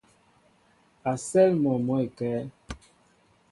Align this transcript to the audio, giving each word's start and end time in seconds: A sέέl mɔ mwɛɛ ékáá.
A 1.09 1.11
sέέl 1.27 1.53
mɔ 1.63 1.71
mwɛɛ 1.85 2.03
ékáá. 2.05 2.41